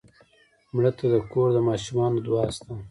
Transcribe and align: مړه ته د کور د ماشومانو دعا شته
مړه 0.75 0.91
ته 0.97 1.05
د 1.13 1.15
کور 1.31 1.49
د 1.53 1.57
ماشومانو 1.69 2.17
دعا 2.27 2.45
شته 2.55 2.71